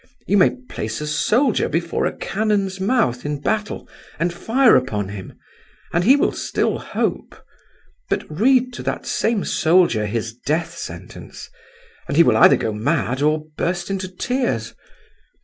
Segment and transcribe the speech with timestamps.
[0.25, 6.03] You may place a soldier before a cannon's mouth in battle, and fire upon him—and
[6.03, 7.39] he will still hope.
[8.09, 11.51] But read to that same soldier his death sentence,
[12.07, 14.73] and he will either go mad or burst into tears.